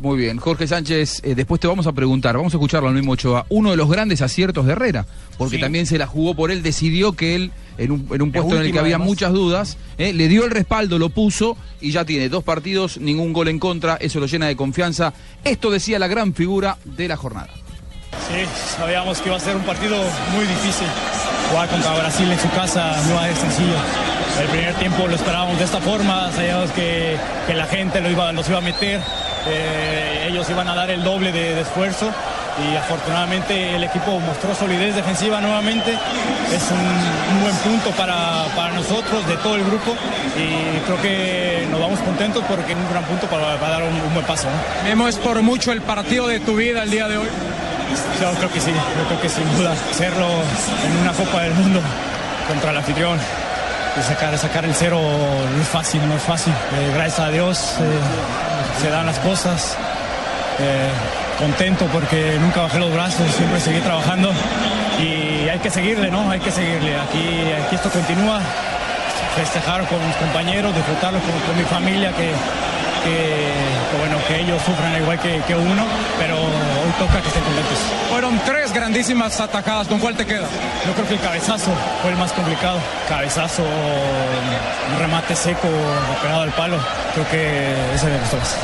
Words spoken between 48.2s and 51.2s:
Yo creo que sí, yo creo que sin duda hacerlo en una